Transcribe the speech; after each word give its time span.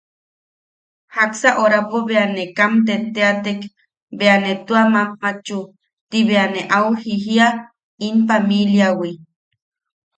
Jaksa 1.13 1.49
orapo 1.63 1.97
bea 2.07 2.25
ne 2.35 2.43
kam 2.57 2.73
tetteatek 2.87 3.61
bea 4.17 4.35
ne 4.43 4.53
tua 4.65 4.83
mammatchu, 4.93 5.59
ti 6.09 6.19
bea 6.27 6.45
ne 6.53 6.61
au 6.77 6.87
jijia 7.01 7.47
in 8.07 8.15
pamiliawi. 8.27 9.11